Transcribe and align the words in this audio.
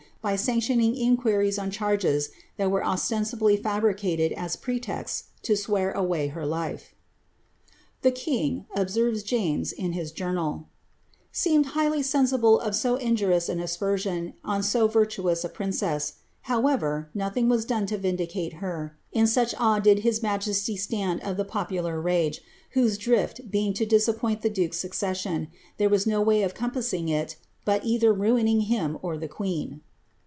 by 0.23 0.35
sanctioning 0.35 0.95
inquiries 0.95 1.57
on 1.57 1.71
charges 1.71 2.29
that 2.55 2.69
were 2.69 2.85
ostensibly 2.85 3.57
fabricated 3.57 4.31
as 4.33 4.55
pretexts 4.55 5.29
to 5.41 5.57
swear 5.57 5.91
away 5.93 6.27
her 6.27 6.45
life. 6.45 6.93
Tlie 8.03 8.13
king,*' 8.13 8.65
obsen'es 8.77 9.23
James, 9.25 9.71
in 9.71 9.93
his 9.93 10.11
Journal, 10.11 10.65
^ 10.65 10.65
seemed 11.31 11.65
highly 11.73 12.03
sensible 12.03 12.59
of 12.59 12.75
so 12.75 12.97
injurious 12.97 13.49
an 13.49 13.59
aspersion 13.59 14.33
on 14.45 14.61
so 14.61 14.87
virtuous 14.87 15.43
a 15.43 15.49
princess; 15.49 16.13
however, 16.41 17.09
nothing 17.15 17.49
was 17.49 17.65
done 17.65 17.87
to 17.87 17.97
vindicate 17.97 18.53
her, 18.61 18.95
in 19.11 19.25
such 19.25 19.55
awe 19.59 19.79
did 19.79 19.99
his 20.01 20.21
majesty 20.21 20.77
stand 20.77 21.19
of 21.21 21.35
the 21.35 21.43
popu 21.45 21.81
lar 21.81 21.99
rage, 21.99 22.41
whose 22.73 22.95
drifl 22.99 23.49
being 23.49 23.73
to 23.73 23.87
disappoint 23.87 24.43
the 24.43 24.51
duke^s 24.51 24.75
succession, 24.75 25.47
there 25.79 25.89
was 25.89 26.05
no 26.05 26.21
way 26.21 26.43
of 26.43 26.53
compassing 26.53 27.09
it 27.09 27.37
but 27.65 27.83
either 27.83 28.13
ruining 28.13 28.61
him 28.61 28.99
or 29.01 29.17
the 29.17 29.27
queen. 29.27 29.81